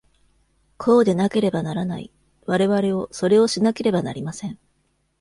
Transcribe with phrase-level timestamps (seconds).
[0.79, 2.11] こうでなければならない。
[2.47, 4.57] 我々をそれをしなければなりません。